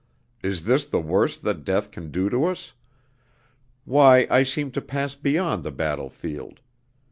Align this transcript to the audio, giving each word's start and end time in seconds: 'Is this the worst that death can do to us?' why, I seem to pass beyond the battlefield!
'Is 0.41 0.65
this 0.65 0.85
the 0.85 0.99
worst 0.99 1.43
that 1.43 1.63
death 1.63 1.91
can 1.91 2.09
do 2.09 2.27
to 2.27 2.45
us?' 2.45 2.73
why, 3.85 4.25
I 4.31 4.41
seem 4.41 4.71
to 4.71 4.81
pass 4.81 5.13
beyond 5.13 5.61
the 5.63 5.69
battlefield! 5.69 6.59